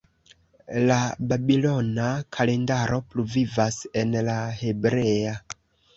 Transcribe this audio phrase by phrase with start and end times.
[0.91, 0.95] La
[1.33, 2.07] babilona
[2.37, 5.37] kalendaro pluvivas en la hebrea.